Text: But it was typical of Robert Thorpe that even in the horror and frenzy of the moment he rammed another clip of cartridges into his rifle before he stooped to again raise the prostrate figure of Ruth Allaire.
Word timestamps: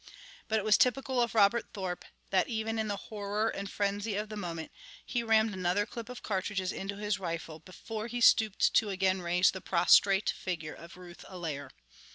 But 0.47 0.57
it 0.57 0.65
was 0.65 0.79
typical 0.79 1.21
of 1.21 1.35
Robert 1.35 1.73
Thorpe 1.75 2.05
that 2.31 2.47
even 2.47 2.79
in 2.79 2.87
the 2.87 2.95
horror 2.95 3.49
and 3.49 3.69
frenzy 3.69 4.15
of 4.15 4.29
the 4.29 4.35
moment 4.35 4.71
he 5.05 5.21
rammed 5.21 5.53
another 5.53 5.85
clip 5.85 6.09
of 6.09 6.23
cartridges 6.23 6.71
into 6.71 6.97
his 6.97 7.19
rifle 7.19 7.59
before 7.59 8.07
he 8.07 8.19
stooped 8.19 8.73
to 8.73 8.89
again 8.89 9.21
raise 9.21 9.51
the 9.51 9.61
prostrate 9.61 10.31
figure 10.31 10.73
of 10.73 10.97
Ruth 10.97 11.23
Allaire. 11.25 11.69